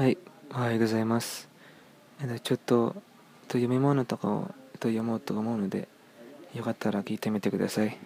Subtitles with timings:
[0.00, 0.16] はい、
[0.54, 1.46] おはようございます。
[2.22, 2.94] えっとちょっと
[3.48, 5.88] と読み物とかをと読もうと思うので、
[6.54, 7.98] よかったら聞いてみてください。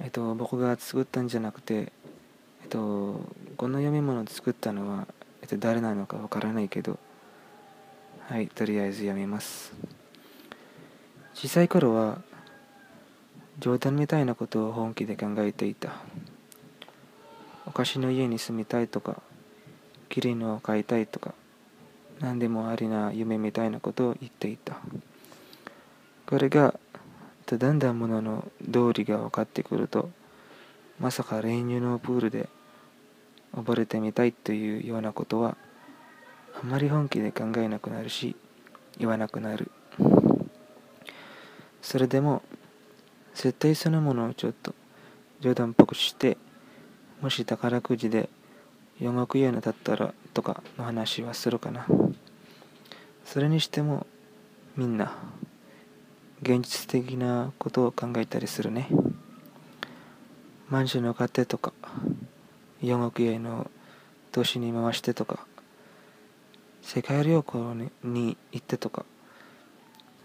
[0.00, 1.92] えっと、僕が作ったんじゃなくて、
[2.62, 3.20] えっと、
[3.56, 5.06] この読み物を作ったのは、
[5.42, 6.98] えっと、誰なのかわからないけど、
[8.22, 9.72] はい、とりあえず読みます。
[11.32, 12.20] 小さい頃は、
[13.60, 15.92] 冗談みたいなことを本気で考えていた。
[17.66, 19.22] お菓子の家に住みたいとか、
[20.16, 21.34] キリンを飼いたいとか、
[22.20, 24.78] 何でもありな夢みたいなことを言っていた。
[26.24, 26.80] これが、
[27.44, 30.08] だんだんものの道理が分かってくると、
[30.98, 32.48] まさか練乳のプールで
[33.54, 35.58] 溺れてみたいというようなことは、
[36.62, 38.36] あまり本気で考えなくなるし、
[38.96, 39.70] 言わなくなる。
[41.82, 42.40] それでも、
[43.34, 44.74] 絶対そのものをちょっと
[45.40, 46.38] 冗談っぽくして、
[47.20, 48.30] もし宝くじで
[49.00, 51.86] 4億円だったらとかの話はするかな。
[53.24, 54.06] それにしても
[54.76, 55.16] みんな
[56.42, 58.88] 現実的なことを考えたりするね。
[60.68, 61.72] マンションを買ってとか
[62.82, 63.70] 4億円の
[64.32, 65.46] 投資に回してとか
[66.82, 69.04] 世界旅行にに行ってとか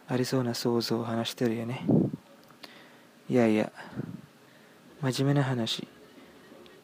[0.08, 1.86] ありそうな想像を話してるよね。
[3.30, 3.72] いやいや
[5.02, 5.88] 真面目な話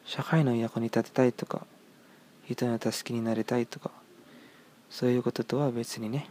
[0.06, 1.68] 社会の役に立てたいとか
[2.50, 3.92] 人の助けになりたいとか
[4.90, 6.28] そういうこととは別にね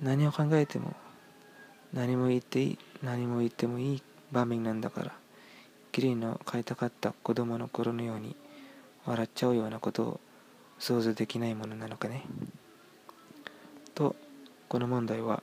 [0.00, 0.94] 何を考えても
[1.92, 5.12] 何も言っていい何も言ってもいい場面なんだから
[5.90, 8.36] キリンの飼いたかった子供の頃のように
[9.06, 10.20] 笑っちゃうようなことを
[10.78, 12.22] 想像できないものなのかね。
[13.94, 14.14] と
[14.68, 15.42] この問題は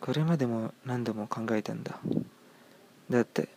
[0.00, 1.98] これまでも何度も考えたんだ。
[3.10, 3.48] だって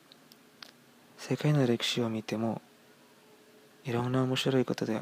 [1.18, 2.62] 世界の歴史を見ても
[3.88, 5.02] いろんな面白いことで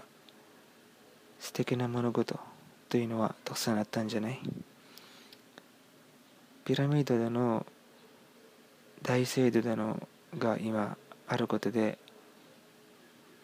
[1.39, 2.39] 素敵な物事
[2.87, 4.39] というのはたくさんあったんじゃない？
[6.65, 7.65] ピラミッドでの
[9.01, 10.07] 大聖堂での
[10.37, 10.97] が今
[11.27, 11.97] あることで、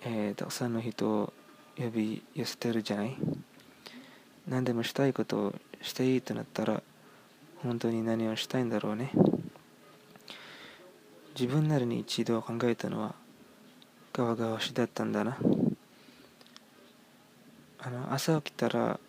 [0.05, 1.33] えー、たくさんの人を
[1.75, 3.17] 呼び寄せてるじゃない？
[4.47, 6.83] 何でもしたいことをしていいとなったら
[7.63, 9.11] 本当に何をしたいんだろうね？
[11.33, 13.15] 自分なりに一度考えたのは
[14.13, 15.37] 川がわしだったんだな。
[17.79, 18.99] あの朝起きたら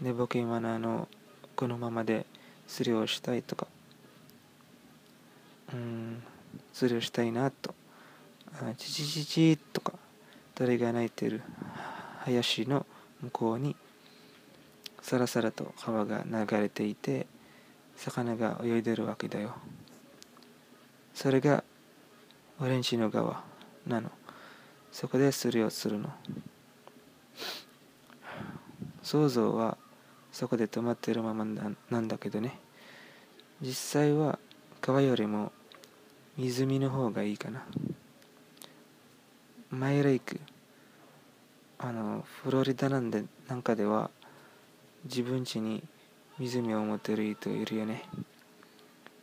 [0.00, 1.08] 寝ぼけまなの
[1.56, 2.26] このままで
[2.68, 3.66] 釣りをしたいとか。
[5.72, 6.22] うん
[6.74, 7.74] 釣りをしたいなと。
[8.52, 9.94] あチチチチとか
[10.54, 11.42] 鳥が鳴いてる
[12.20, 12.86] 林の
[13.22, 13.74] 向こうに
[15.00, 17.26] さらさらと川が流れていて
[17.96, 19.54] 魚が泳いでるわけだよ。
[21.14, 21.64] それが
[22.60, 23.42] オレンジの川
[23.86, 24.10] なの。
[24.94, 26.08] そこで釣りをするの。
[29.02, 29.76] 想像は
[30.30, 32.60] そこで止まってるままなんだけどね。
[33.60, 34.38] 実際は
[34.80, 35.50] 川よりも
[36.36, 37.64] 湖の方がいいかな。
[39.68, 40.38] マイレイク
[41.78, 44.12] あのフロリダなんでなんかでは
[45.06, 45.82] 自分家に
[46.38, 48.04] 湖を持ってる人いるよね。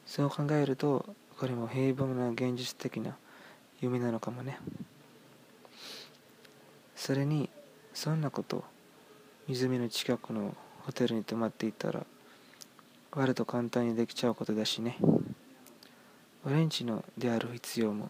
[0.05, 3.15] そう考えるとこれも平凡な現実的な
[3.79, 4.59] 夢なのかもね。
[7.01, 7.49] それに
[7.95, 8.63] そんなこと
[9.47, 12.05] 湖の近くのホテルに泊まっていたら
[13.11, 14.97] 割と簡単にできちゃうことだしね。
[16.45, 18.07] オレンジのである必要も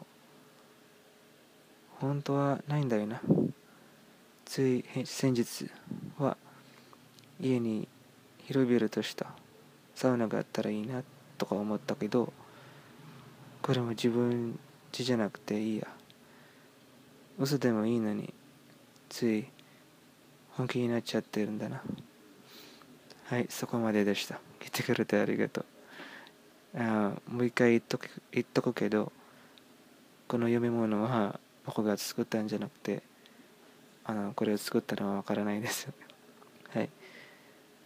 [2.02, 3.22] 本当はないんだよな。
[4.44, 5.72] つい先日
[6.20, 6.36] は
[7.40, 7.88] 家に
[8.40, 9.28] 広々とした
[9.96, 11.02] サウナがあったらいいな
[11.38, 12.34] とか思ったけど
[13.62, 14.60] これも自分
[14.92, 15.88] 家じゃなくていいや。
[17.40, 18.34] 嘘でもいいのに
[19.12, 19.46] つい
[20.52, 21.82] 本気になっちゃってるんだな。
[23.26, 24.40] はいそこまででした。
[24.60, 25.66] 来てくれてありがとう。
[26.78, 29.12] あもう一回言っとく言っとくけど
[30.30, 33.04] この読み物は僕が作ったんじゃなくて
[34.06, 35.90] あのこれを作ったのはわからないです
[36.74, 36.90] はい。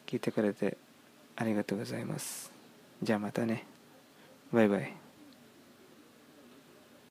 [0.06, 0.78] 聞いてくれて
[1.36, 2.52] ありがとうございます。
[3.02, 3.66] じゃあまたね。
[4.54, 5.05] バイバイ。